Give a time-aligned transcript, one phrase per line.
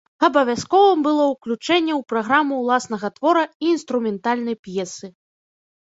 [0.27, 5.07] Абавязковым было ўключэнне ў праграму ўласнага твора і інструментальнай п'есы.